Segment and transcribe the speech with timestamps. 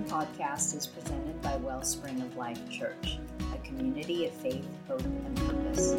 [0.00, 3.18] podcast is presented by Wellspring of Life Church,
[3.54, 5.92] a community of faith, hope, and purpose.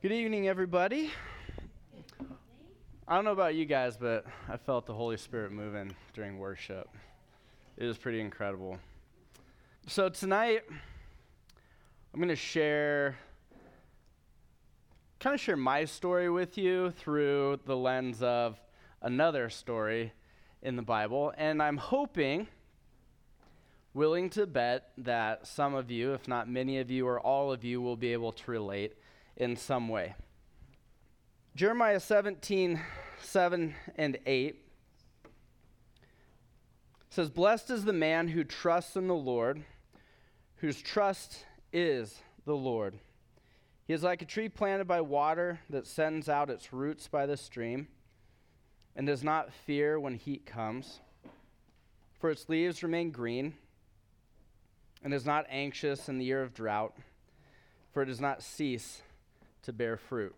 [0.00, 1.10] Good evening, everybody.
[3.06, 6.88] I don't know about you guys, but I felt the Holy Spirit moving during worship.
[7.76, 8.78] It was pretty incredible.
[9.86, 10.62] So, tonight,
[12.12, 13.16] I'm going to share
[15.18, 18.60] kind of share my story with you through the lens of
[19.00, 20.12] another story
[20.62, 21.32] in the Bible.
[21.36, 22.48] And I'm hoping,
[23.94, 27.64] willing to bet, that some of you, if not many of you or all of
[27.64, 28.94] you, will be able to relate
[29.36, 30.14] in some way.
[31.54, 32.78] Jeremiah 17,
[33.22, 34.62] 7 and 8
[37.08, 39.64] says, Blessed is the man who trusts in the Lord,
[40.56, 42.98] whose trust is the Lord.
[43.86, 47.36] He is like a tree planted by water that sends out its roots by the
[47.36, 47.86] stream
[48.96, 51.00] and does not fear when heat comes,
[52.18, 53.54] for its leaves remain green
[55.04, 56.96] and is not anxious in the year of drought,
[57.92, 59.02] for it does not cease
[59.62, 60.34] to bear fruit.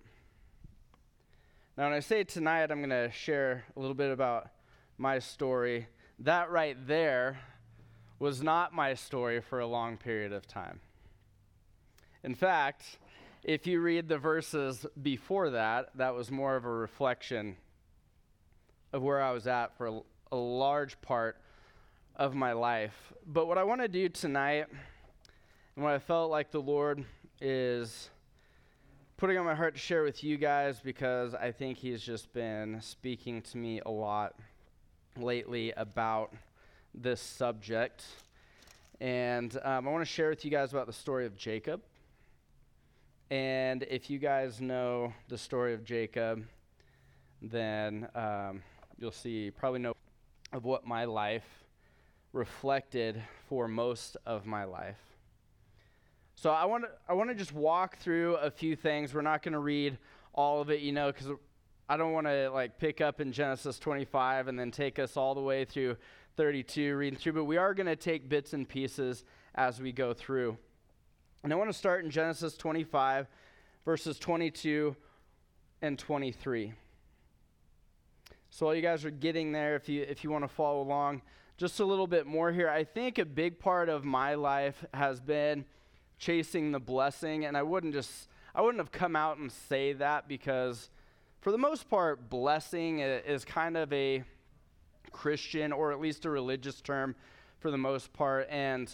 [1.76, 4.50] Now, when I say tonight, I'm going to share a little bit about
[4.98, 5.86] my story.
[6.18, 7.38] That right there
[8.18, 10.80] was not my story for a long period of time.
[12.24, 12.98] In fact,
[13.44, 17.56] if you read the verses before that, that was more of a reflection
[18.92, 21.40] of where I was at for a, large part
[22.16, 23.12] of my life.
[23.26, 24.66] But what I want to do tonight,
[25.74, 27.04] and what I felt like the Lord
[27.40, 28.10] is
[29.16, 32.80] putting on my heart to share with you guys, because I think He's just been
[32.80, 34.34] speaking to me a lot
[35.16, 36.34] lately about
[36.94, 38.04] this subject.
[39.00, 41.80] And um, I want to share with you guys about the story of Jacob.
[43.30, 46.44] And if you guys know the story of Jacob,
[47.42, 48.62] then um,
[48.98, 49.94] you'll see, probably know
[50.52, 51.64] of what my life
[52.32, 54.98] reflected for most of my life.
[56.36, 59.12] So I want to I want to just walk through a few things.
[59.12, 59.98] We're not going to read
[60.32, 61.28] all of it, you know, because
[61.88, 65.34] I don't want to like pick up in Genesis 25 and then take us all
[65.34, 65.96] the way through
[66.36, 69.24] 32 reading through, but we are going to take bits and pieces
[69.56, 70.56] as we go through.
[71.44, 73.28] And I want to start in Genesis 25,
[73.84, 74.96] verses 22
[75.80, 76.72] and 23.
[78.50, 81.22] So while you guys are getting there, if you if you want to follow along,
[81.56, 82.68] just a little bit more here.
[82.68, 85.64] I think a big part of my life has been
[86.18, 90.26] chasing the blessing, and I wouldn't just I wouldn't have come out and say that
[90.26, 90.90] because
[91.40, 94.24] for the most part, blessing is kind of a
[95.12, 97.14] Christian or at least a religious term
[97.60, 98.48] for the most part.
[98.50, 98.90] And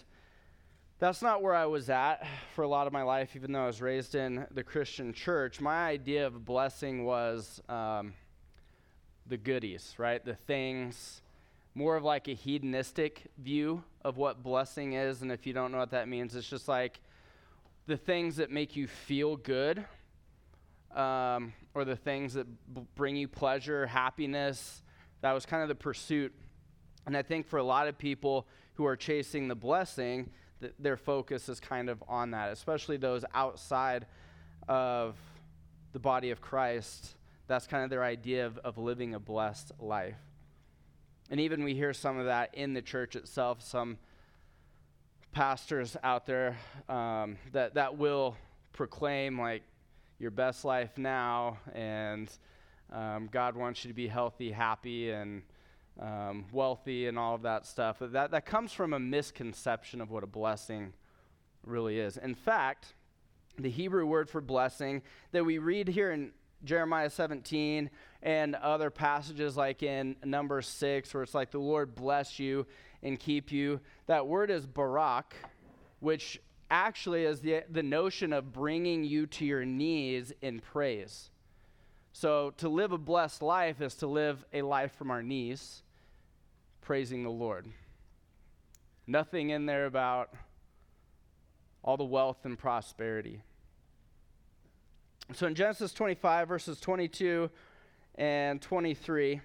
[1.05, 3.67] that's not where I was at for a lot of my life, even though I
[3.67, 5.61] was raised in the Christian church.
[5.61, 8.15] My idea of blessing was um,
[9.27, 10.25] the goodies, right?
[10.25, 11.21] The things,
[11.75, 15.21] more of like a hedonistic view of what blessing is.
[15.21, 17.01] And if you don't know what that means, it's just like
[17.87, 19.85] the things that make you feel good,
[20.95, 24.83] um, or the things that b- bring you pleasure, happiness.
[25.21, 26.33] That was kind of the pursuit.
[27.05, 30.31] And I think for a lot of people who are chasing the blessing,
[30.65, 34.07] th- their focus is kind of on that, especially those outside
[34.69, 35.17] of
[35.93, 37.15] the body of Christ.
[37.47, 40.17] That's kind of their idea of, of living a blessed life.
[41.31, 43.99] And even we hear some of that in the church itself, some
[45.33, 46.57] pastors out there
[46.89, 48.37] um, that, that will
[48.73, 49.63] proclaim, like,
[50.19, 52.31] your best life now, and
[52.93, 55.43] um, God wants you to be healthy, happy, and
[56.01, 57.97] um, wealthy and all of that stuff.
[58.01, 60.93] But that, that comes from a misconception of what a blessing
[61.65, 62.17] really is.
[62.17, 62.95] In fact,
[63.59, 66.33] the Hebrew word for blessing that we read here in
[66.65, 67.91] Jeremiah 17
[68.23, 72.67] and other passages like in number 6 where it's like the Lord bless you
[73.03, 75.35] and keep you that word is barak
[76.01, 76.41] which
[76.71, 81.31] actually is the, the notion of bringing you to your knees in praise
[82.13, 85.83] so to live a blessed life is to live a life from our knees
[86.85, 87.67] praising the Lord.
[89.07, 90.31] Nothing in there about
[91.83, 93.41] all the wealth and prosperity.
[95.33, 97.51] So in Genesis 25, verses 22
[98.17, 99.41] and 23,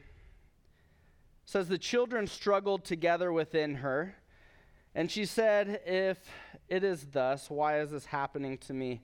[1.45, 4.15] says, The children struggled together within her.
[4.93, 6.17] And she said, If
[6.67, 9.01] it is thus, why is this happening to me?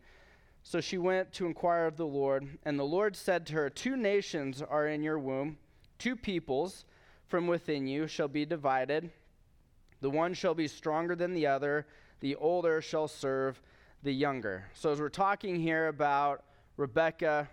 [0.61, 2.57] So she went to inquire of the Lord.
[2.63, 5.57] And the Lord said to her, Two nations are in your womb,
[5.97, 6.83] two peoples
[7.27, 9.10] from within you shall be divided.
[10.01, 11.88] The one shall be stronger than the other,
[12.19, 13.62] the older shall serve
[14.04, 14.66] the younger.
[14.74, 16.44] So, as we're talking here about
[16.77, 17.50] Rebecca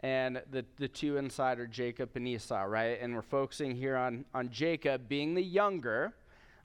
[0.00, 2.98] And the, the two inside are Jacob and Esau, right?
[3.00, 6.14] And we're focusing here on, on Jacob being the younger.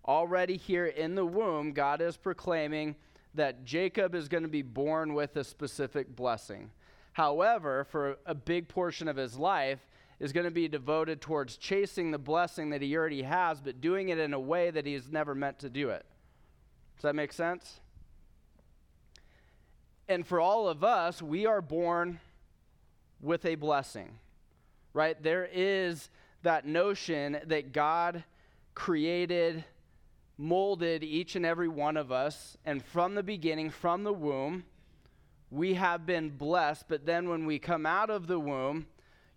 [0.06, 2.95] Already here in the womb, God is proclaiming
[3.34, 6.69] that Jacob is going to be born with a specific blessing.
[7.13, 9.88] However, for a big portion of his life,
[10.21, 14.09] is going to be devoted towards chasing the blessing that he already has, but doing
[14.09, 16.06] it in a way that he he's never meant to do it.
[16.95, 17.79] Does that make sense?
[20.07, 22.19] And for all of us, we are born
[23.19, 24.19] with a blessing,
[24.94, 25.21] right?
[25.21, 26.09] There is
[26.44, 28.24] that notion that God
[28.75, 29.63] created,
[30.38, 34.65] molded each and every one of us, and from the beginning, from the womb,
[35.50, 36.85] we have been blessed.
[36.88, 38.85] But then when we come out of the womb,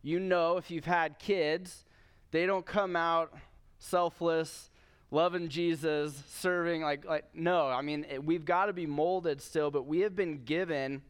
[0.04, 1.84] you know, if you've had kids,
[2.30, 3.32] they don't come out
[3.78, 4.70] selfless,
[5.10, 9.70] loving Jesus, serving like like no, I mean, it, we've got to be molded still,
[9.70, 11.02] but we have been given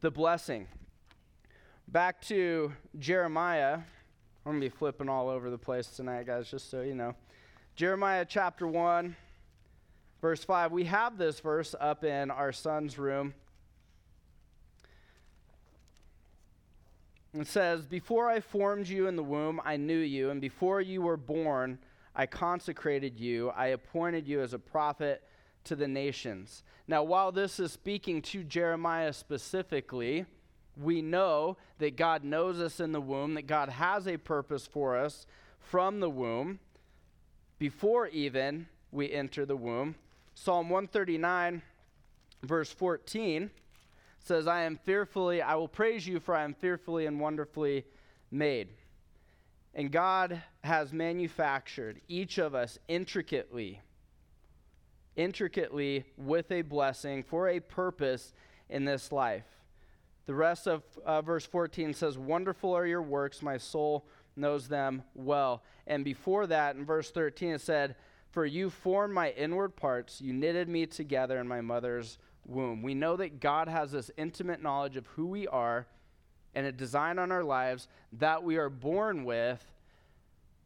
[0.00, 0.66] the blessing.
[1.86, 3.74] Back to Jeremiah.
[4.44, 7.14] I'm going to be flipping all over the place tonight, guys, just so you know.
[7.76, 9.14] Jeremiah chapter 1,
[10.20, 10.72] verse 5.
[10.72, 13.34] We have this verse up in our son's room.
[17.34, 21.00] It says, Before I formed you in the womb, I knew you, and before you
[21.00, 21.78] were born,
[22.14, 23.50] I consecrated you.
[23.50, 25.22] I appointed you as a prophet
[25.64, 26.62] to the nations.
[26.86, 30.26] Now, while this is speaking to Jeremiah specifically,
[30.76, 34.96] we know that God knows us in the womb, that God has a purpose for
[34.96, 35.26] us
[35.58, 36.58] from the womb
[37.58, 39.94] before even we enter the womb.
[40.34, 41.62] Psalm 139,
[42.42, 43.50] verse 14
[44.22, 47.84] says, I am fearfully, I will praise you, for I am fearfully and wonderfully
[48.30, 48.68] made.
[49.74, 53.80] And God has manufactured each of us intricately,
[55.16, 58.32] intricately with a blessing for a purpose
[58.68, 59.46] in this life.
[60.26, 65.02] The rest of uh, verse 14 says, Wonderful are your works, my soul knows them
[65.14, 65.62] well.
[65.86, 67.96] And before that, in verse 13, it said,
[68.30, 72.82] For you formed my inward parts, you knitted me together in my mother's womb.
[72.82, 75.86] We know that God has this intimate knowledge of who we are
[76.54, 79.64] and a design on our lives that we are born with,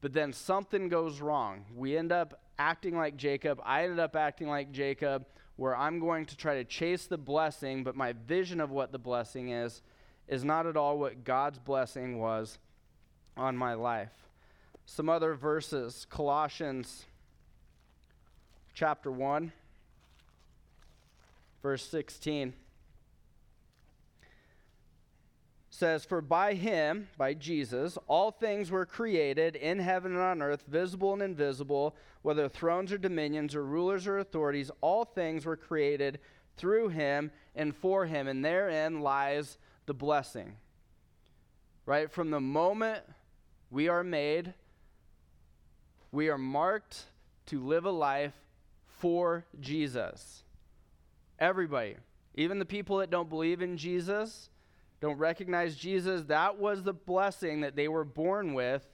[0.01, 1.65] but then something goes wrong.
[1.75, 3.61] We end up acting like Jacob.
[3.65, 5.27] I ended up acting like Jacob,
[5.57, 8.99] where I'm going to try to chase the blessing, but my vision of what the
[8.99, 9.83] blessing is
[10.29, 12.59] is not at all what God's blessing was
[13.37, 14.13] on my life.
[14.87, 17.07] Some other verses Colossians
[18.75, 19.53] chapter 1
[21.63, 22.55] verse 16
[25.77, 30.65] says, For by him, by Jesus, all things were created in heaven and on earth,
[30.67, 36.19] visible and invisible, whether thrones or dominions or rulers or authorities, all things were created
[36.57, 40.57] through him and for him, and therein lies the blessing.
[41.85, 42.11] Right?
[42.11, 43.05] From the moment
[43.71, 44.55] we are made,
[46.11, 47.05] we are marked
[47.47, 48.35] to live a life
[48.87, 50.43] for Jesus.
[51.39, 51.97] Everybody,
[52.35, 54.51] even the people that don't believe in Jesus,
[55.01, 58.87] don't recognize Jesus, that was the blessing that they were born with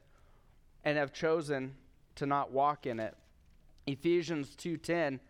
[0.85, 1.75] and have chosen
[2.17, 3.17] to not walk in it.
[3.87, 5.21] Ephesians 2:10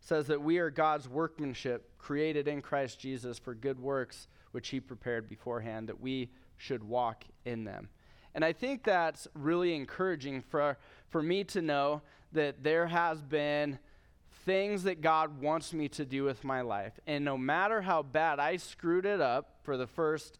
[0.00, 4.78] says that we are God's workmanship created in Christ Jesus for good works which he
[4.78, 7.88] prepared beforehand that we should walk in them.
[8.34, 10.76] And I think that's really encouraging for,
[11.08, 12.02] for me to know
[12.34, 13.78] that there has been
[14.44, 16.92] things that God wants me to do with my life.
[17.06, 20.38] And no matter how bad I screwed it up for the first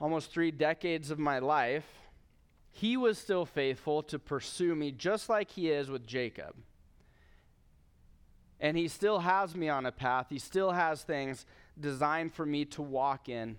[0.00, 1.86] almost three decades of my life,
[2.70, 6.54] he was still faithful to pursue me just like he is with Jacob.
[8.60, 10.26] And he still has me on a path.
[10.30, 11.46] He still has things
[11.78, 13.56] designed for me to walk in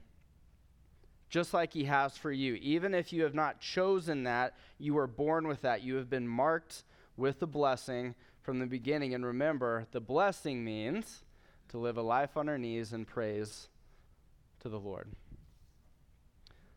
[1.30, 2.56] just like He has for you.
[2.56, 5.84] Even if you have not chosen that, you were born with that.
[5.84, 6.84] You have been marked
[7.20, 9.14] with the blessing from the beginning.
[9.14, 11.24] And remember, the blessing means
[11.70, 13.68] to live a life on our knees and praise
[14.62, 15.08] to the Lord.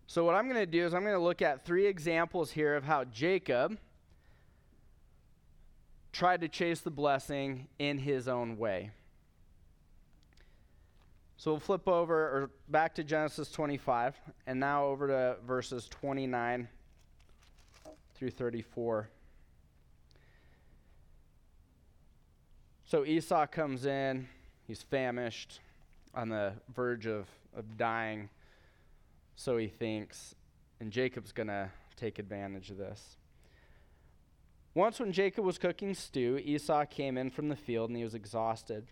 [0.06, 2.74] So, what I'm going to do is I'm going to look at three examples here
[2.74, 3.78] of how Jacob
[6.12, 8.90] tried to chase the blessing in his own way.
[11.42, 14.14] So we'll flip over or back to Genesis 25
[14.46, 16.68] and now over to verses 29
[18.14, 19.08] through 34.
[22.92, 24.28] So Esau comes in,
[24.66, 25.60] he's famished,
[26.14, 28.28] on the verge of, of dying,
[29.34, 30.34] so he thinks,
[30.78, 33.16] and Jacob's going to take advantage of this.
[34.74, 38.14] Once, when Jacob was cooking stew, Esau came in from the field and he was
[38.14, 38.84] exhausted.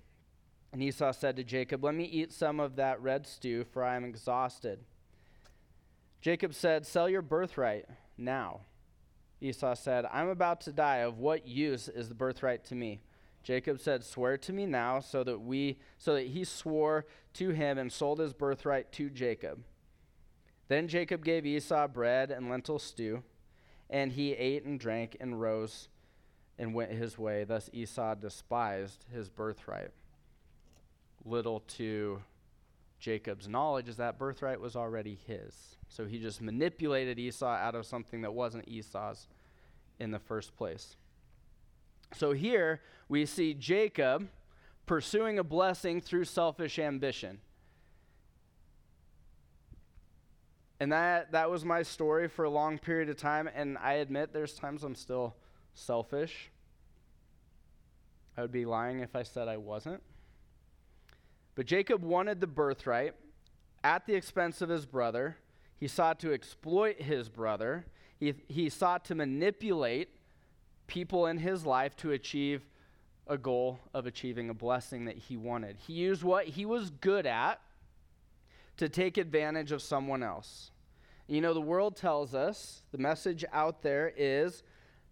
[0.73, 3.97] And Esau said to Jacob, Let me eat some of that red stew, for I
[3.97, 4.79] am exhausted.
[6.23, 7.85] Jacob said, Sell your birthright
[8.17, 8.61] now.
[9.43, 11.01] Esau said, I'm about to die.
[11.01, 13.03] Of what use is the birthright to me?
[13.43, 17.79] Jacob said, Swear to me now, so that we so that he swore to him
[17.79, 19.63] and sold his birthright to Jacob.
[20.69, 23.23] Then Jacob gave Esau bread and lentil stew,
[23.89, 25.89] and he ate and drank and rose
[26.59, 27.45] and went his way.
[27.45, 29.91] Thus Esau despised his birthright.
[31.25, 32.23] Little to
[33.01, 35.77] Jacob's knowledge is that birthright was already his.
[35.89, 39.27] So he just manipulated Esau out of something that wasn't Esau's
[39.99, 40.97] in the first place.
[42.15, 44.29] So here we see Jacob
[44.87, 47.41] pursuing a blessing through selfish ambition.
[50.81, 53.49] And that, that was my story for a long period of time.
[53.55, 55.37] And I admit there's times I'm still
[55.75, 56.51] selfish.
[58.37, 60.03] I would be lying if I said I wasn't.
[61.55, 63.15] But Jacob wanted the birthright
[63.85, 65.37] at the expense of his brother.
[65.79, 67.85] He sought to exploit his brother.
[68.19, 70.09] He, he sought to manipulate
[70.91, 72.67] people in his life to achieve
[73.29, 75.77] a goal of achieving a blessing that he wanted.
[75.87, 77.61] He used what he was good at
[78.77, 80.73] to take advantage of someone else.
[81.29, 84.65] You know, the world tells us the message out there is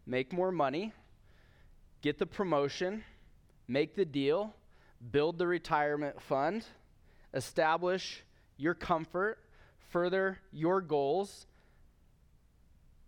[0.05, 0.93] make more money,
[2.03, 3.05] get the promotion,
[3.69, 4.57] make the deal,
[5.13, 6.65] build the retirement fund,
[7.33, 8.25] establish
[8.57, 9.39] your comfort,
[9.91, 11.47] further your goals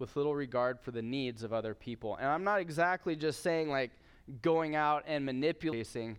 [0.00, 2.16] with little regard for the needs of other people.
[2.16, 3.92] And I'm not exactly just saying like
[4.42, 6.18] going out and manipulating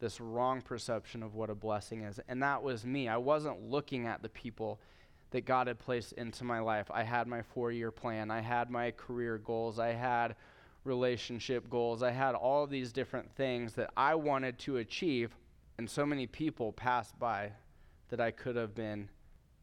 [0.00, 2.20] this wrong perception of what a blessing is.
[2.28, 3.08] And that was me.
[3.08, 4.80] I wasn't looking at the people
[5.30, 6.90] that God had placed into my life.
[6.90, 10.36] I had my four year plan, I had my career goals, I had
[10.84, 15.36] relationship goals, I had all these different things that I wanted to achieve.
[15.76, 17.52] And so many people passed by
[18.08, 19.10] that I could have been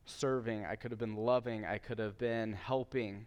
[0.05, 3.25] serving, I could have been loving, I could have been helping.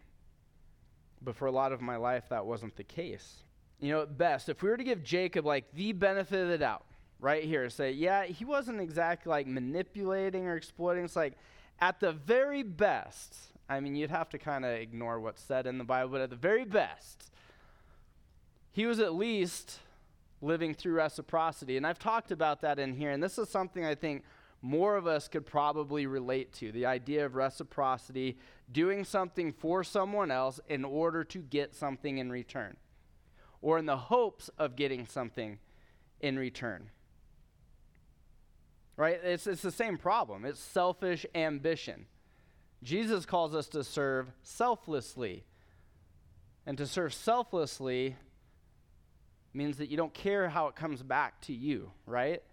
[1.21, 3.43] But for a lot of my life, that wasn't the case.
[3.79, 6.57] You know, at best, if we were to give Jacob like the benefit of the
[6.57, 6.85] doubt,
[7.19, 11.03] right here, say, yeah, he wasn't exactly like manipulating or exploiting.
[11.03, 11.33] It's like,
[11.79, 13.35] at the very best,
[13.69, 16.29] I mean, you'd have to kind of ignore what's said in the Bible, but at
[16.29, 17.31] the very best,
[18.71, 19.79] he was at least
[20.41, 21.77] living through reciprocity.
[21.77, 24.23] And I've talked about that in here, and this is something I think
[24.61, 28.37] more of us could probably relate to the idea of reciprocity,
[28.71, 32.75] doing something for someone else in order to get something in return,
[33.61, 35.59] or in the hopes of getting something
[36.19, 36.89] in return.
[38.97, 39.19] Right?
[39.23, 40.43] It's, it's the same problem.
[40.43, 42.05] It's selfish ambition.
[42.83, 45.45] Jesus calls us to serve selflessly.
[46.65, 48.17] And to serve selflessly
[49.53, 52.43] means that you don't care how it comes back to you, right?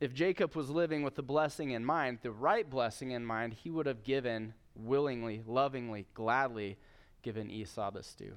[0.00, 3.70] If Jacob was living with the blessing in mind, the right blessing in mind, he
[3.70, 6.76] would have given willingly, lovingly, gladly
[7.22, 8.34] given Esau the stew.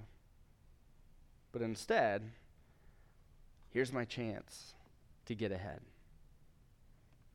[1.52, 2.32] But instead,
[3.72, 4.74] here's my chance
[5.26, 5.82] to get ahead.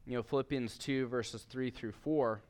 [0.07, 2.41] You know, Philippians 2, verses 3 through 4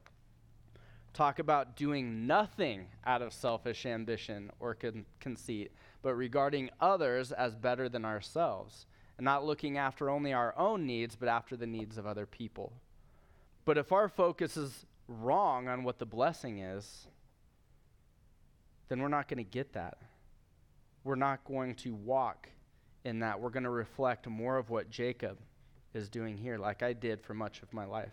[1.13, 5.71] talk about doing nothing out of selfish ambition or con- conceit,
[6.03, 11.17] but regarding others as better than ourselves and not looking after only our own needs,
[11.17, 12.73] but after the needs of other people.
[13.65, 17.07] But if our focus is wrong on what the blessing is,
[18.89, 19.99] then we're not going to get that.
[21.05, 22.49] We're not going to walk
[23.05, 23.41] in that.
[23.41, 25.39] We're going to reflect more of what Jacob
[25.93, 28.13] is doing here, like I did for much of my life.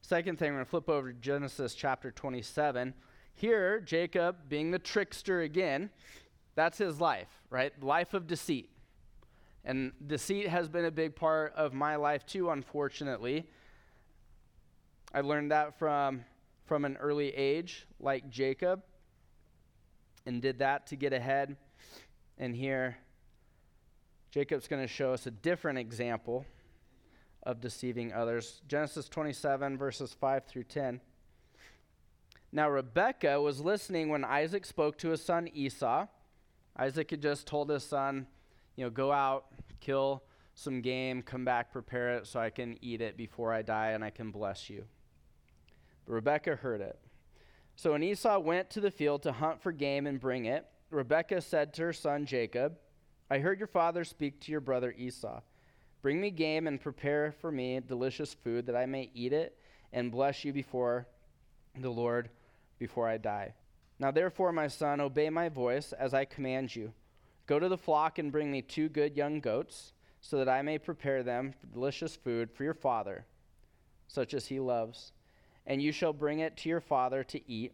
[0.00, 2.94] Second thing, we're going to flip over to Genesis chapter 27.
[3.34, 5.90] Here, Jacob, being the trickster again,
[6.54, 7.72] that's his life, right?
[7.82, 8.70] Life of deceit.
[9.66, 13.50] And deceit has been a big part of my life too, unfortunately.
[15.12, 16.24] I learned that from,
[16.66, 18.84] from an early age, like Jacob,
[20.24, 21.56] and did that to get ahead.
[22.38, 22.96] And here,
[24.30, 26.46] Jacob's going to show us a different example
[27.42, 28.62] of deceiving others.
[28.68, 31.00] Genesis 27, verses 5 through 10.
[32.52, 36.06] Now, Rebekah was listening when Isaac spoke to his son Esau.
[36.76, 38.28] Isaac had just told his son,
[38.76, 39.46] you know, go out,
[39.80, 40.22] kill
[40.54, 44.04] some game, come back, prepare it so I can eat it before I die and
[44.04, 44.84] I can bless you.
[46.06, 46.98] But Rebekah heard it.
[47.74, 51.42] So when Esau went to the field to hunt for game and bring it, Rebekah
[51.42, 52.78] said to her son Jacob,
[53.30, 55.40] I heard your father speak to your brother Esau.
[56.00, 59.58] Bring me game and prepare for me delicious food that I may eat it
[59.92, 61.06] and bless you before
[61.78, 62.30] the Lord
[62.78, 63.54] before I die.
[63.98, 66.92] Now therefore, my son, obey my voice as I command you.
[67.46, 70.78] Go to the flock and bring me two good young goats so that I may
[70.78, 73.26] prepare them delicious food for your father,
[74.08, 75.12] such as he loves.
[75.66, 77.72] And you shall bring it to your father to eat,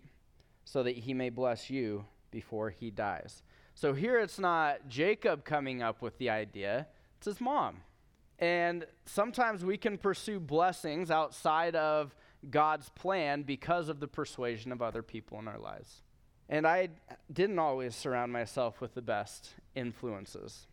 [0.65, 3.43] so that he may bless you before he dies.
[3.75, 6.87] So here it's not Jacob coming up with the idea,
[7.17, 7.79] it's his mom.
[8.39, 12.15] And sometimes we can pursue blessings outside of
[12.51, 16.03] God's plan because of the persuasion of other people in our lives.
[16.49, 16.89] And I
[17.33, 20.67] didn't always surround myself with the best influences.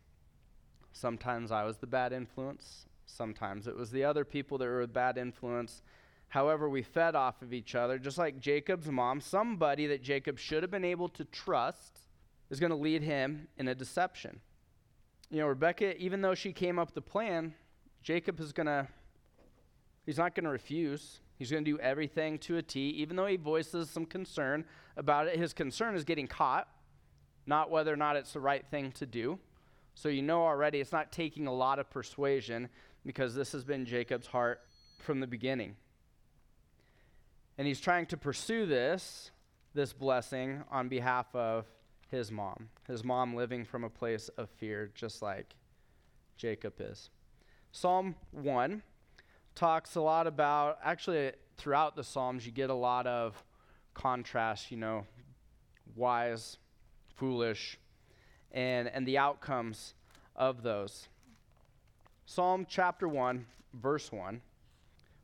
[0.92, 4.88] Sometimes I was the bad influence, sometimes it was the other people that were a
[4.88, 5.82] bad influence.
[6.28, 10.62] However, we fed off of each other, just like Jacob's mom, somebody that Jacob should
[10.62, 11.98] have been able to trust
[12.50, 14.40] is going to lead him in a deception.
[15.28, 17.54] You know, Rebecca, even though she came up with the plan,
[18.02, 18.86] Jacob is going to,
[20.06, 21.20] he's not going to refuse.
[21.36, 24.64] He's going to do everything to a T, even though he voices some concern
[24.96, 25.38] about it.
[25.38, 26.68] His concern is getting caught,
[27.50, 29.38] not whether or not it's the right thing to do.
[29.94, 32.70] So you know already it's not taking a lot of persuasion
[33.04, 34.62] because this has been Jacob's heart
[34.98, 35.76] from the beginning.
[37.58, 39.32] And he's trying to pursue this,
[39.74, 41.66] this blessing, on behalf of
[42.08, 42.68] his mom.
[42.86, 45.56] His mom living from a place of fear, just like
[46.36, 47.10] Jacob is.
[47.72, 48.82] Psalm 1
[49.54, 53.42] talks a lot about, actually, throughout the Psalms, you get a lot of
[53.94, 55.04] contrast, you know,
[55.94, 56.56] wise,
[57.20, 57.78] foolish,
[58.50, 59.92] and, and the outcomes
[60.34, 61.08] of those.
[62.24, 64.40] Psalm chapter 1, verse 1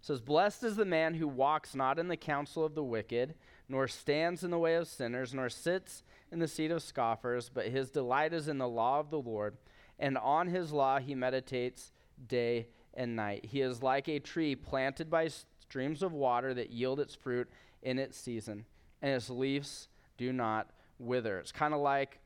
[0.03, 3.35] says, Blessed is the man who walks not in the counsel of the wicked,
[3.67, 7.69] nor stands in the way of sinners, nor sits in the seat of scoffers, but
[7.69, 9.57] his delight is in the law of the Lord,
[9.99, 11.93] and on his law he meditates
[12.29, 13.47] day and night.
[13.47, 17.49] He is like a tree planted by streams of water that yield its fruit
[17.83, 18.67] in its season,
[19.01, 19.89] and its leaves
[20.19, 21.39] do not wither.
[21.39, 22.21] It's kind of like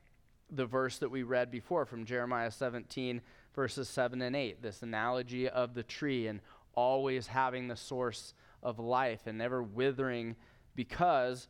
[0.50, 3.20] the verse that we read before from Jeremiah 17,
[3.54, 6.40] verses 7 and 8, this analogy of the tree and
[6.74, 10.36] always having the source of life and never withering
[10.74, 11.48] because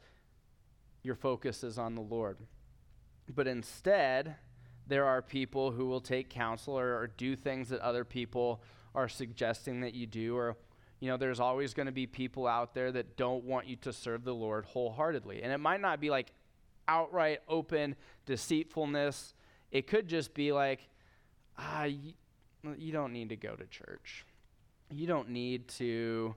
[1.02, 2.38] your focus is on the Lord.
[3.35, 4.37] But instead,
[4.87, 8.62] there are people who will take counsel or, or do things that other people
[8.94, 10.56] are suggesting that you do or
[10.98, 13.92] you know there's always going to be people out there that don't want you to
[13.92, 16.33] serve the lord wholeheartedly and it might not be like
[16.90, 17.94] outright open
[18.26, 19.35] deceitfulness
[19.70, 20.88] it could just be like
[21.59, 22.12] ah you,
[22.76, 24.24] you don't need to go to church
[24.90, 26.35] you don't need to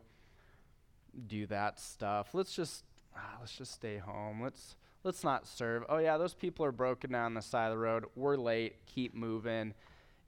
[1.28, 2.34] do that stuff.
[2.34, 2.84] Let's just
[3.16, 4.42] ah, let's just stay home.
[4.42, 5.84] Let's let's not serve.
[5.90, 8.06] Oh yeah, those people are broken down on the side of the road.
[8.16, 8.86] We're late.
[8.86, 9.74] Keep moving.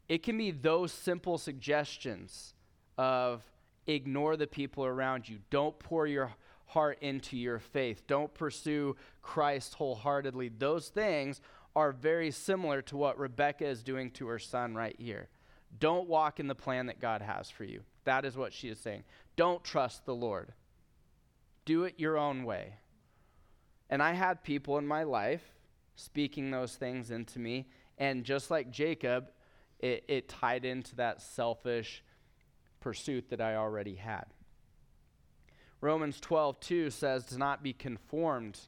[0.08, 2.54] It can be those simple suggestions
[2.98, 3.44] of
[3.88, 5.40] ignore the people around you.
[5.50, 6.32] Don't pour your
[6.66, 8.08] heart into your faith.
[8.08, 10.50] Don't pursue Christ wholeheartedly.
[10.50, 11.42] Those things
[11.76, 15.30] are very similar to what Rebecca is doing to her son right here.
[15.80, 17.82] Don't walk in the plan that God has for you.
[18.06, 19.04] That is what she is saying.
[19.36, 20.54] Don't trust the Lord.
[21.66, 22.76] Do it your own way.
[23.90, 25.44] And I had people in my life
[25.96, 27.68] speaking those things into me.
[27.98, 29.32] And just like Jacob,
[29.80, 32.04] it, it tied into that selfish
[32.80, 34.26] pursuit that I already had.
[35.86, 38.60] Romans 12, 2 says to not be conformed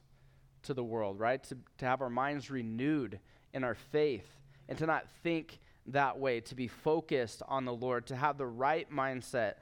[0.62, 1.42] to the world, right?
[1.44, 3.18] To, to have our minds renewed
[3.52, 4.26] in our faith
[4.68, 8.46] and to not think that way, to be focused on the Lord, to have the
[8.46, 9.54] right mindset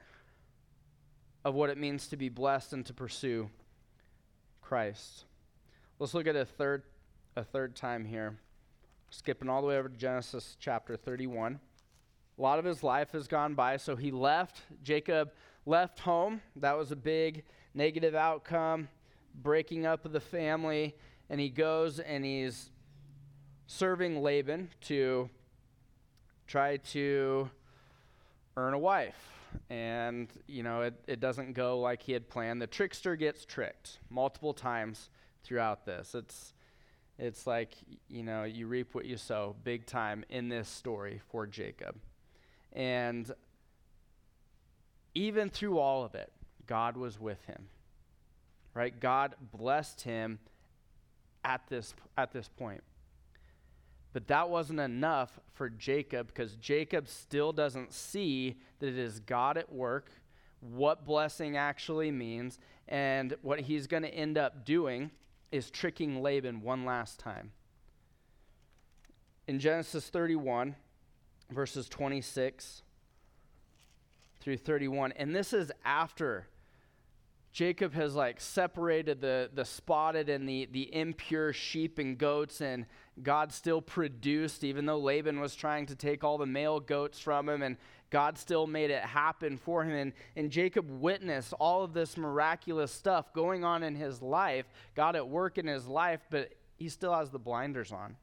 [1.43, 3.49] of what it means to be blessed and to pursue
[4.61, 5.25] Christ.
[5.97, 6.83] Let's look at a third
[7.35, 8.37] a third time here.
[9.09, 11.59] Skipping all the way over to Genesis chapter 31.
[12.37, 14.61] A lot of his life has gone by, so he left.
[14.83, 15.31] Jacob
[15.67, 16.41] left home.
[16.55, 18.87] That was a big negative outcome,
[19.35, 20.95] breaking up of the family,
[21.29, 22.71] and he goes and he's
[23.67, 25.29] serving Laban to
[26.47, 27.49] try to
[28.55, 29.33] earn a wife.
[29.69, 32.61] And, you know, it, it doesn't go like he had planned.
[32.61, 35.09] The trickster gets tricked multiple times
[35.43, 36.15] throughout this.
[36.15, 36.53] It's,
[37.19, 37.73] it's like,
[38.07, 41.95] you know, you reap what you sow big time in this story for Jacob.
[42.73, 43.31] And
[45.17, 46.31] even through all of it,
[46.67, 47.69] God was with him.
[48.75, 48.97] Right?
[48.97, 50.37] God blessed him
[51.43, 52.83] at this, at this point.
[54.13, 59.57] But that wasn't enough for Jacob because Jacob still doesn't see that it is God
[59.57, 60.11] at work,
[60.59, 65.09] what blessing actually means, and what he's going to end up doing
[65.51, 67.51] is tricking Laban one last time.
[69.47, 70.75] In Genesis 31,
[71.49, 72.83] verses 26
[74.47, 76.47] through 31, and this is after
[77.51, 82.85] Jacob has like separated the, the spotted and the, the impure sheep and goats, and
[83.21, 87.49] God still produced, even though Laban was trying to take all the male goats from
[87.49, 87.75] him, and
[88.09, 89.91] God still made it happen for him.
[89.91, 95.17] And, and Jacob witnessed all of this miraculous stuff going on in his life, God
[95.17, 98.15] at work in his life, but he still has the blinders on.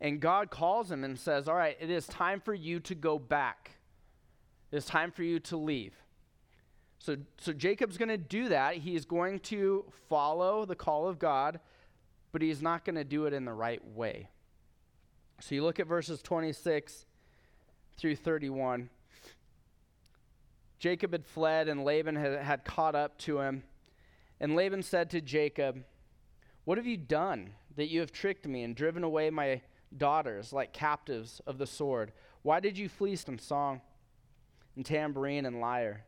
[0.00, 3.18] And God calls him and says, All right, it is time for you to go
[3.18, 3.72] back.
[4.74, 5.94] It's time for you to leave.
[6.98, 8.78] So, so Jacob's going to do that.
[8.78, 11.60] He's going to follow the call of God,
[12.32, 14.30] but he's not going to do it in the right way.
[15.40, 17.06] So you look at verses 26
[17.96, 18.90] through 31.
[20.80, 23.62] Jacob had fled, and Laban had, had caught up to him.
[24.40, 25.84] And Laban said to Jacob,
[26.64, 29.60] What have you done that you have tricked me and driven away my
[29.96, 32.10] daughters like captives of the sword?
[32.42, 33.80] Why did you fleece them song
[34.76, 36.04] and tambourine and lyre?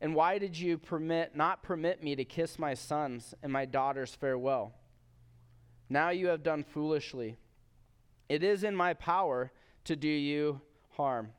[0.00, 4.14] And why did you permit not permit me to kiss my sons and my daughters
[4.14, 4.74] farewell?
[5.88, 7.36] Now you have done foolishly.
[8.28, 9.52] It is in my power
[9.84, 10.60] to do you
[10.90, 11.30] harm.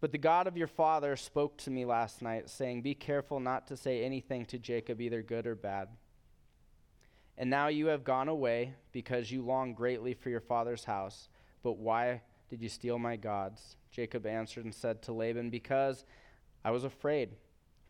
[0.00, 3.66] But the God of your father spoke to me last night, saying, Be careful not
[3.66, 5.88] to say anything to Jacob, either good or bad.
[7.36, 11.28] And now you have gone away because you long greatly for your father's house.
[11.62, 13.76] But why did you steal my gods?
[13.90, 16.04] Jacob answered and said to Laban, Because
[16.64, 17.30] I was afraid,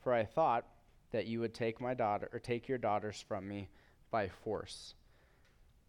[0.02, 0.66] for I thought
[1.12, 3.68] that you would take my daughter or take your daughters from me
[4.10, 4.94] by force.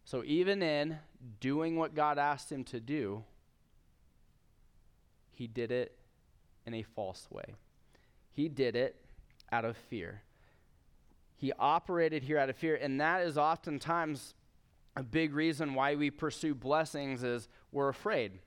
[0.04, 0.98] So even in
[1.40, 3.22] doing what God asked him to do,
[5.30, 5.96] he did it
[6.66, 7.54] in a false way.
[8.32, 8.96] He did it
[9.50, 10.22] out of fear.
[11.36, 14.34] He operated here out of fear, and that is oftentimes
[14.96, 18.40] a big reason why we pursue blessings is we're afraid.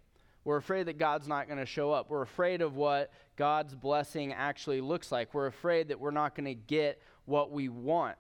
[0.46, 2.10] We're afraid that God's not going to show up.
[2.10, 5.34] We're afraid of what God's blessing actually looks like.
[5.34, 8.16] We're afraid that we're not going to get what we want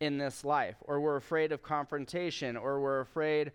[0.00, 3.52] in this life, or we're afraid of confrontation, or we're afraid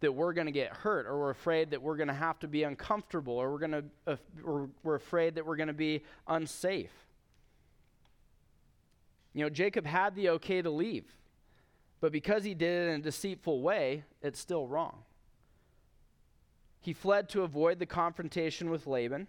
[0.00, 2.48] that we're going to get hurt, or we're afraid that we're going to have to
[2.48, 6.02] be uncomfortable, or we're going to, uh, or we're afraid that we're going to be
[6.26, 6.92] unsafe.
[9.34, 11.04] You know, Jacob had the okay to leave,
[12.00, 15.04] but because he did it in a deceitful way, it's still wrong.
[16.80, 19.26] He fled to avoid the confrontation with Laban.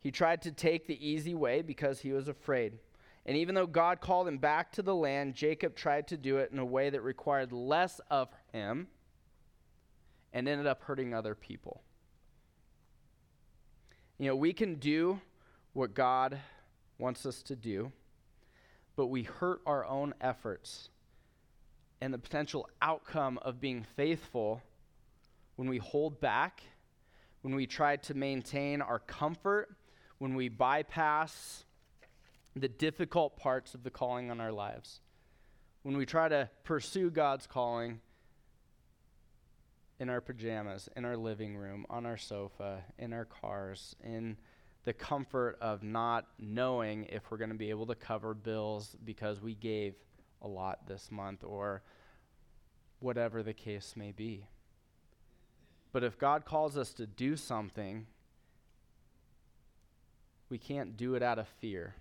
[0.00, 2.78] He tried to take the easy way because he was afraid.
[3.26, 6.50] And even though God called him back to the land, Jacob tried to do it
[6.52, 8.88] in a way that required less of him
[10.32, 11.82] and ended up hurting other people.
[14.18, 15.20] You know, we can do
[15.72, 16.38] what God
[16.98, 17.92] wants us to do,
[18.96, 20.88] but we hurt our own efforts
[22.00, 24.62] and the potential outcome of being faithful
[25.60, 26.62] when we hold back,
[27.42, 29.68] when we try to maintain our comfort,
[30.16, 31.66] when we bypass
[32.56, 35.00] the difficult parts of the calling on our lives,
[35.82, 38.00] when we try to pursue God's calling
[39.98, 44.38] in our pajamas, in our living room, on our sofa, in our cars, in
[44.84, 49.42] the comfort of not knowing if we're going to be able to cover bills because
[49.42, 49.94] we gave
[50.40, 51.82] a lot this month or
[53.00, 54.46] whatever the case may be.
[55.92, 58.06] But if God calls us to do something,
[60.48, 61.94] we can't do it out of fear.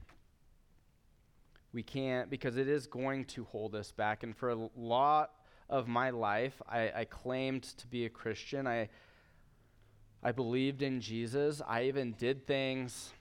[1.72, 4.24] We can't, because it is going to hold us back.
[4.24, 5.32] And for a lot
[5.70, 8.68] of my life, I, I claimed to be a Christian.
[8.68, 8.90] I,
[10.24, 11.62] I believed in Jesus.
[11.68, 13.12] I even did things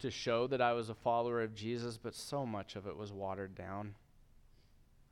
[0.00, 3.12] to show that I was a follower of Jesus, but so much of it was
[3.12, 3.94] watered down.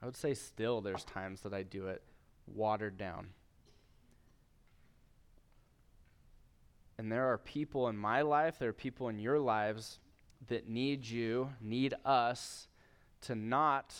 [0.02, 2.02] I would say still there's times that I do it
[2.46, 3.28] watered down.
[6.98, 9.98] And there are people in my life, there are people in your lives
[10.48, 12.68] that need you, need us
[13.22, 13.94] to not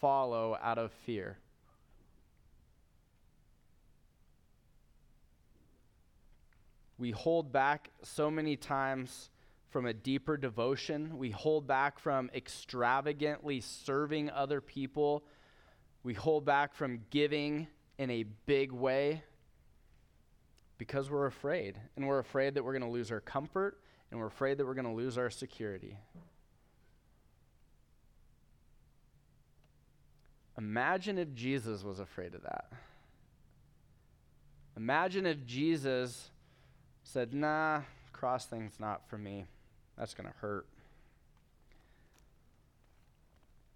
[0.00, 1.38] follow out of fear.
[6.98, 9.30] We hold back so many times
[9.70, 11.16] from a deeper devotion.
[11.16, 15.24] We hold back from extravagantly serving other people.
[16.02, 19.22] We hold back from giving in a big way
[20.78, 21.76] because we're afraid.
[21.96, 23.78] And we're afraid that we're going to lose our comfort,
[24.10, 25.98] and we're afraid that we're going to lose our security.
[30.56, 32.66] Imagine if Jesus was afraid of that.
[34.76, 36.30] Imagine if Jesus
[37.02, 39.46] said, Nah, cross thing's not for me.
[39.96, 40.66] That's going to hurt.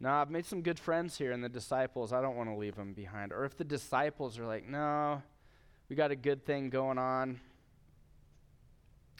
[0.00, 2.12] Nah, I've made some good friends here and the disciples.
[2.12, 3.32] I don't want to leave them behind.
[3.32, 5.22] Or if the disciples are like, No,
[5.92, 7.38] we got a good thing going on.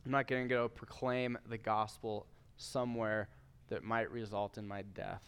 [0.06, 3.28] I'm not going to go proclaim the gospel somewhere
[3.68, 5.22] that might result in my death.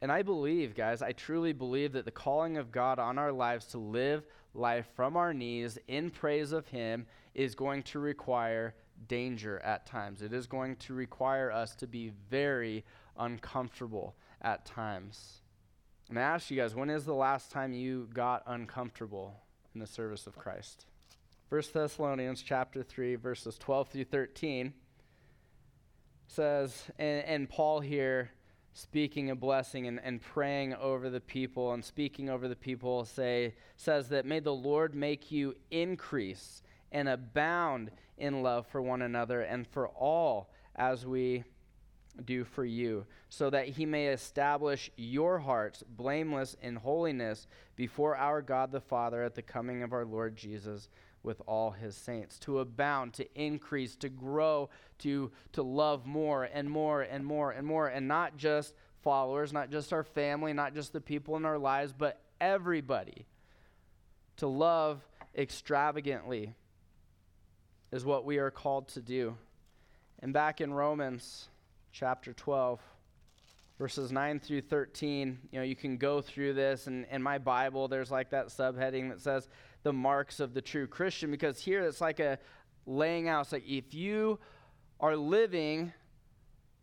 [0.00, 3.66] And I believe, guys, I truly believe that the calling of God on our lives
[3.66, 4.24] to live
[4.54, 8.74] life from our knees in praise of Him is going to require
[9.08, 10.22] danger at times.
[10.22, 12.82] It is going to require us to be very
[13.18, 15.42] uncomfortable at times.
[16.08, 19.34] And I ask you guys, when is the last time you got uncomfortable
[19.74, 20.86] in the service of Christ?
[21.48, 24.74] 1 Thessalonians chapter 3, verses 12 through 13
[26.26, 28.30] says, and, and Paul here
[28.74, 33.54] speaking a blessing and, and praying over the people and speaking over the people say
[33.76, 39.42] says that may the Lord make you increase and abound in love for one another
[39.42, 41.44] and for all as we
[42.24, 47.46] do for you, so that he may establish your hearts blameless in holiness
[47.76, 50.88] before our God the Father at the coming of our Lord Jesus
[51.22, 56.70] with all his saints, to abound, to increase, to grow, to, to love more and
[56.70, 60.92] more and more and more, and not just followers, not just our family, not just
[60.92, 63.26] the people in our lives, but everybody.
[64.38, 66.54] To love extravagantly
[67.90, 69.36] is what we are called to do.
[70.18, 71.48] And back in Romans
[71.94, 72.80] chapter 12,
[73.78, 76.88] verses 9 through 13, you know, you can go through this.
[76.88, 79.48] And in my Bible, there's like that subheading that says
[79.84, 82.40] the marks of the true Christian, because here it's like a
[82.84, 83.42] laying out.
[83.42, 84.40] It's like if you
[84.98, 85.92] are living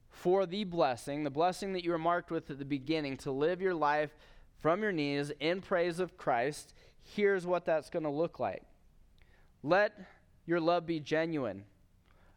[0.10, 3.62] for the blessing, the blessing that you were marked with at the beginning, to live
[3.62, 4.16] your life
[4.62, 8.64] from your knees in praise of Christ, here's what that's going to look like.
[9.62, 9.94] Let
[10.46, 11.66] your love be genuine.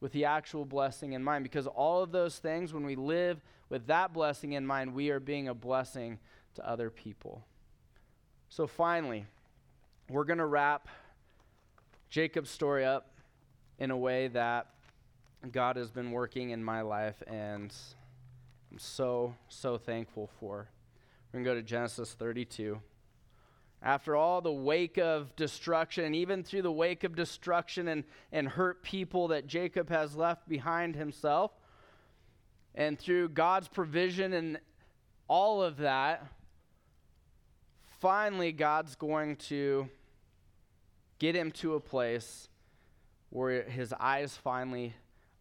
[0.00, 1.42] with the actual blessing in mind.
[1.42, 5.20] Because all of those things, when we live with that blessing in mind, we are
[5.20, 6.18] being a blessing
[6.54, 7.44] to other people.
[8.48, 9.26] So finally,
[10.08, 10.88] we're going to wrap
[12.10, 13.10] Jacob's story up
[13.78, 14.68] in a way that
[15.52, 17.72] God has been working in my life, and
[18.72, 20.68] I'm so, so thankful for.
[21.32, 22.80] We're going to go to Genesis 32.
[23.82, 28.82] After all the wake of destruction, even through the wake of destruction and, and hurt
[28.82, 31.52] people that Jacob has left behind himself,
[32.74, 34.58] and through God's provision and
[35.28, 36.26] all of that,
[38.00, 39.88] finally God's going to
[41.18, 42.48] get him to a place
[43.30, 44.94] where his eyes finally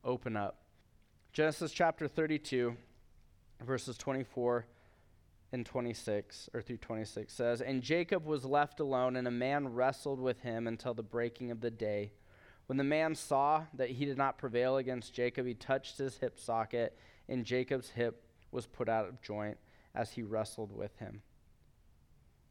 [0.04, 0.58] open up.
[1.34, 2.76] Genesis chapter 32,
[3.66, 4.66] verses 24
[5.56, 10.20] and 26 or through 26 says and jacob was left alone and a man wrestled
[10.20, 12.12] with him until the breaking of the day.
[12.66, 16.38] When the man saw that he did not prevail against jacob he touched his hip
[16.38, 16.98] socket
[17.30, 19.58] and jacob's hip was put out of joint
[19.96, 21.22] as he wrestled with him.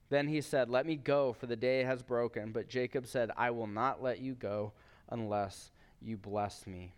[0.08, 3.50] Then he said let me go for the day has broken but jacob said i
[3.50, 4.72] will not let you go
[5.10, 6.94] unless you bless me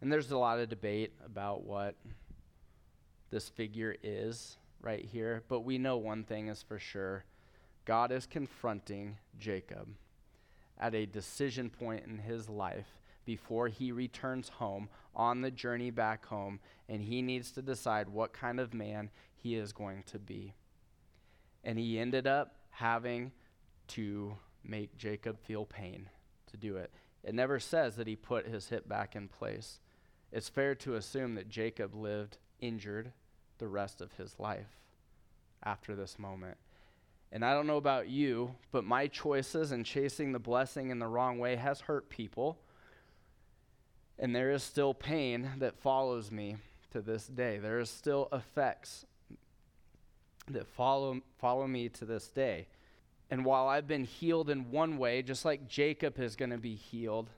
[0.00, 1.96] and there's a lot of debate about what
[3.30, 7.24] this figure is right here, but we know one thing is for sure
[7.84, 9.88] God is confronting Jacob
[10.78, 12.86] at a decision point in his life
[13.24, 18.32] before he returns home on the journey back home, and he needs to decide what
[18.32, 20.54] kind of man he is going to be.
[21.62, 23.32] And he ended up having
[23.88, 26.08] to make Jacob feel pain
[26.50, 26.90] to do it.
[27.22, 29.80] It never says that he put his hip back in place.
[30.32, 33.12] It's fair to assume that Jacob lived injured
[33.60, 34.80] the rest of his life
[35.62, 36.58] after this moment.
[37.30, 41.06] And I don't know about you, but my choices and chasing the blessing in the
[41.06, 42.58] wrong way has hurt people.
[44.18, 46.56] And there is still pain that follows me
[46.90, 47.58] to this day.
[47.58, 49.06] There is still effects
[50.48, 52.66] that follow, follow me to this day.
[53.30, 56.74] And while I've been healed in one way, just like Jacob is going to be
[56.74, 57.30] healed,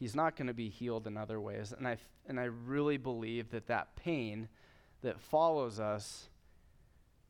[0.00, 1.72] he's not going to be healed in other ways.
[1.76, 4.48] And I, and I really believe that that pain
[5.02, 6.28] that follows us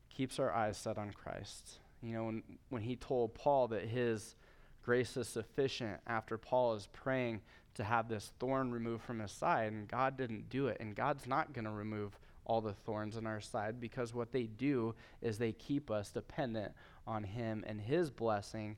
[0.09, 1.79] keeps our eyes set on Christ.
[2.03, 4.35] You know, when, when he told Paul that his
[4.83, 7.41] grace is sufficient after Paul is praying
[7.75, 10.77] to have this thorn removed from his side, and God didn't do it.
[10.79, 14.43] And God's not going to remove all the thorns on our side because what they
[14.43, 16.73] do is they keep us dependent
[17.07, 18.75] on him and his blessing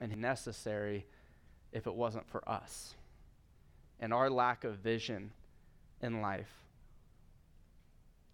[0.00, 1.06] and necessary
[1.72, 2.94] if it wasn't for us.
[4.00, 5.32] And our lack of vision
[6.02, 6.50] in life.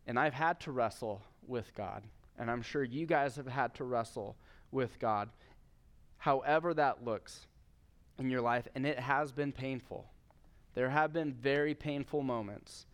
[0.06, 2.02] And I've had to wrestle with God.
[2.38, 4.36] And I'm sure you guys have had to wrestle
[4.70, 5.30] with God,
[6.18, 7.46] however that looks
[8.18, 8.68] in your life.
[8.74, 10.06] And it has been painful.
[10.74, 12.86] There have been very painful moments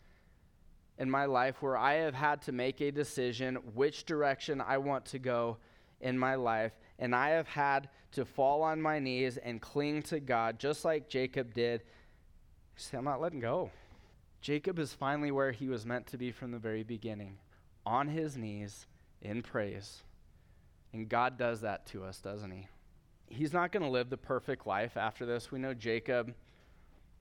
[0.99, 5.07] in my life where I have had to make a decision which direction I want
[5.07, 5.57] to go
[6.01, 6.73] in my life.
[6.99, 11.09] And I have had to fall on my knees and cling to God, just like
[11.09, 11.83] Jacob did.
[12.77, 13.71] Say, I'm not letting go.
[14.43, 17.39] Jacob is finally where he was meant to be from the very beginning,
[17.87, 18.87] on his knees
[19.21, 20.03] in praise.
[20.93, 22.67] And God does that to us, doesn't he?
[23.29, 25.53] He's not going to live the perfect life after this.
[25.53, 26.35] We know Jacob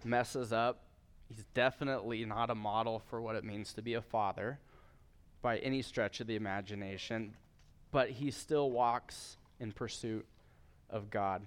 [0.03, 0.81] messes up.
[1.29, 4.59] He's definitely not a model for what it means to be a father
[5.43, 7.35] by any stretch of the imagination,
[7.91, 10.25] but he still walks in pursuit
[10.89, 11.43] of God.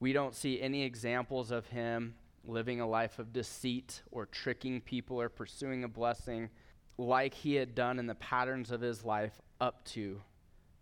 [0.00, 5.20] We don't see any examples of him living a life of deceit or tricking people
[5.20, 6.50] or pursuing a blessing
[6.98, 10.20] like he had done in the patterns of his life up to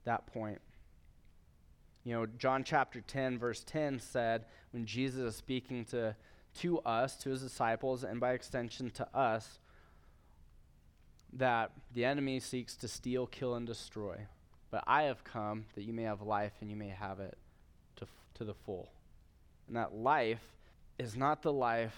[0.05, 0.61] that point.
[2.05, 6.17] You know, John chapter 10, verse 10 said, when Jesus is speaking to,
[6.61, 9.59] to us, to his disciples, and by extension to us,
[11.33, 14.17] that the enemy seeks to steal, kill, and destroy.
[14.71, 17.37] But I have come that you may have life and you may have it
[17.97, 18.91] to, to the full.
[19.69, 20.43] And that life
[21.01, 21.97] is not the life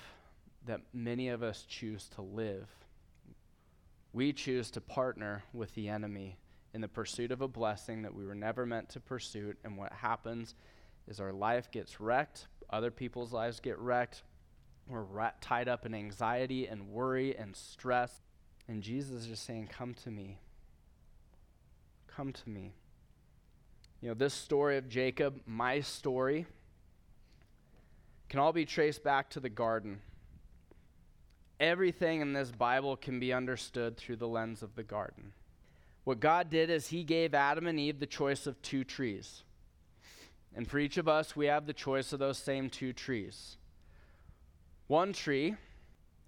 [0.65, 2.69] that many of us choose to live.
[4.13, 6.39] We choose to partner with the enemy
[6.73, 9.55] in the pursuit of a blessing that we were never meant to pursue.
[9.65, 10.55] And what happens
[11.09, 14.23] is our life gets wrecked, other people's lives get wrecked.
[14.89, 18.23] We're rat- tied up in anxiety and worry and stress.
[18.69, 20.39] And Jesus is just saying, Come to me.
[22.07, 22.75] Come to me.
[24.01, 26.47] You know, this story of Jacob, my story,
[28.33, 30.01] can all be traced back to the garden.
[31.61, 35.33] Everything in this Bible can be understood through the lens of the garden.
[36.05, 39.43] What God did is He gave Adam and Eve the choice of two trees.
[40.57, 43.59] And for each of us, we have the choice of those same two trees.
[44.87, 45.57] One tree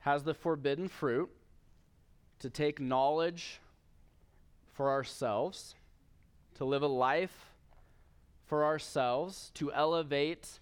[0.00, 1.30] has the forbidden fruit
[2.40, 3.60] to take knowledge
[4.74, 5.74] for ourselves,
[6.56, 7.46] to live a life
[8.44, 10.58] for ourselves, to elevate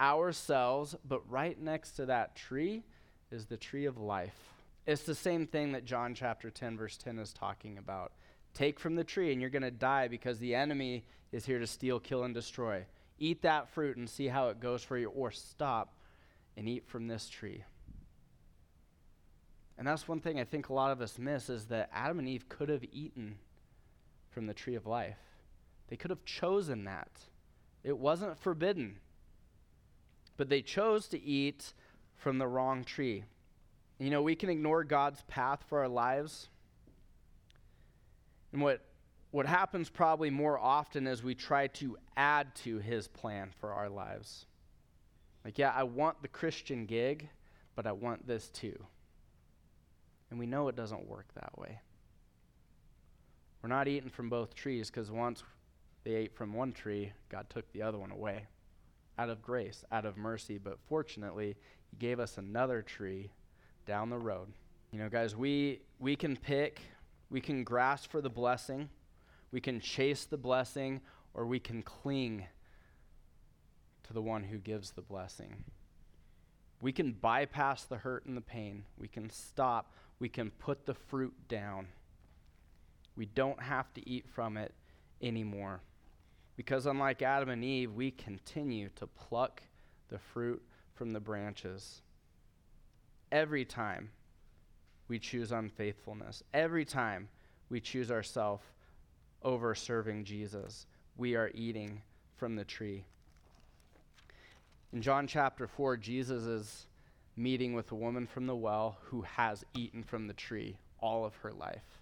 [0.00, 2.82] ourselves, but right next to that tree
[3.30, 4.38] is the tree of life.
[4.86, 8.12] It's the same thing that John chapter 10, verse 10 is talking about.
[8.52, 11.66] Take from the tree, and you're going to die because the enemy is here to
[11.66, 12.84] steal, kill, and destroy.
[13.18, 15.94] Eat that fruit and see how it goes for you, or stop
[16.56, 17.64] and eat from this tree.
[19.76, 22.28] And that's one thing I think a lot of us miss is that Adam and
[22.28, 23.38] Eve could have eaten
[24.30, 25.18] from the tree of life.
[25.88, 27.10] They could have chosen that.
[27.82, 28.98] It wasn't forbidden
[30.36, 31.72] but they chose to eat
[32.16, 33.24] from the wrong tree.
[33.98, 36.48] You know, we can ignore God's path for our lives.
[38.52, 38.80] And what,
[39.30, 43.88] what happens probably more often is we try to add to his plan for our
[43.88, 44.46] lives.
[45.44, 47.28] Like, yeah, I want the Christian gig,
[47.76, 48.78] but I want this too.
[50.30, 51.80] And we know it doesn't work that way.
[53.62, 55.42] We're not eating from both trees because once
[56.02, 58.46] they ate from one tree, God took the other one away
[59.18, 60.58] out of grace, out of mercy.
[60.58, 61.56] But fortunately,
[61.90, 63.30] He gave us another tree
[63.86, 64.48] down the road.
[64.90, 66.80] You know, guys, we, we can pick,
[67.30, 68.88] we can grasp for the blessing,
[69.50, 71.00] we can chase the blessing,
[71.34, 72.46] or we can cling
[74.04, 75.64] to the one who gives the blessing.
[76.80, 78.84] We can bypass the hurt and the pain.
[78.98, 79.92] We can stop.
[80.18, 81.88] We can put the fruit down.
[83.16, 84.74] We don't have to eat from it
[85.22, 85.80] anymore.
[86.56, 89.62] Because unlike Adam and Eve, we continue to pluck
[90.08, 90.62] the fruit
[90.94, 92.02] from the branches.
[93.32, 94.10] Every time
[95.08, 97.28] we choose unfaithfulness, every time
[97.68, 98.64] we choose ourselves
[99.42, 100.86] over serving Jesus,
[101.16, 102.02] we are eating
[102.36, 103.04] from the tree.
[104.92, 106.86] In John chapter 4, Jesus is
[107.36, 111.34] meeting with a woman from the well who has eaten from the tree all of
[111.36, 112.00] her life.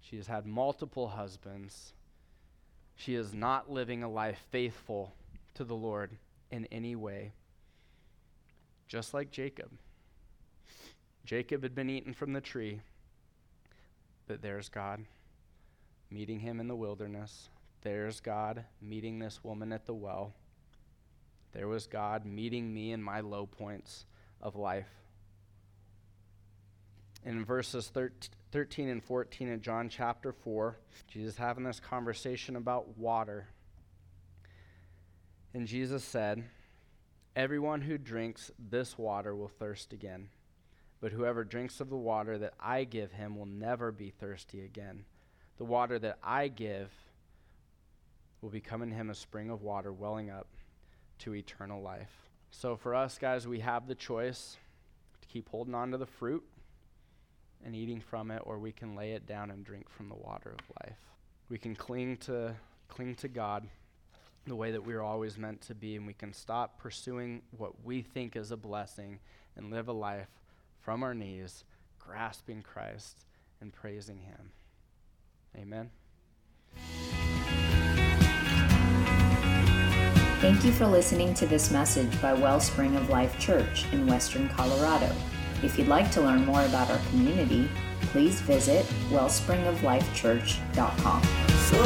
[0.00, 1.92] She has had multiple husbands
[2.98, 5.14] she is not living a life faithful
[5.54, 6.10] to the Lord
[6.50, 7.30] in any way.
[8.88, 9.70] Just like Jacob.
[11.24, 12.80] Jacob had been eaten from the tree,
[14.26, 15.04] but there's God
[16.10, 17.50] meeting him in the wilderness.
[17.82, 20.32] There's God meeting this woman at the well.
[21.52, 24.06] There was God meeting me in my low points
[24.42, 24.88] of life.
[27.24, 30.76] In verses 13, 13 and 14 in John chapter 4.
[31.06, 33.48] Jesus having this conversation about water.
[35.52, 36.44] And Jesus said,
[37.36, 40.30] Everyone who drinks this water will thirst again.
[41.00, 45.04] But whoever drinks of the water that I give him will never be thirsty again.
[45.58, 46.90] The water that I give
[48.40, 50.48] will become in him a spring of water welling up
[51.20, 52.30] to eternal life.
[52.50, 54.56] So for us, guys, we have the choice
[55.20, 56.44] to keep holding on to the fruit
[57.64, 60.50] and eating from it, or we can lay it down and drink from the water
[60.50, 60.98] of life.
[61.48, 62.54] We can cling to
[62.88, 63.68] cling to God
[64.46, 67.84] the way that we are always meant to be, and we can stop pursuing what
[67.84, 69.18] we think is a blessing
[69.56, 70.28] and live a life
[70.80, 71.64] from our knees,
[71.98, 73.24] grasping Christ
[73.60, 74.50] and praising Him.
[75.56, 75.90] Amen.
[80.40, 85.12] Thank you for listening to this message by Wellspring of Life Church in Western Colorado.
[85.62, 87.68] If you'd like to learn more about our community,
[88.12, 91.22] please visit wellspringoflifechurch.com.
[91.68, 91.76] So